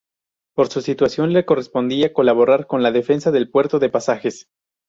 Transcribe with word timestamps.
Por 0.55 0.67
su 0.69 0.81
situación 0.81 1.31
le 1.31 1.45
correspondía 1.45 2.11
colaborar 2.11 2.65
en 2.71 2.81
la 2.81 2.91
defensa 2.91 3.29
del 3.29 3.51
puerto 3.51 3.77
de 3.77 3.89
Pasajes. 3.89 4.47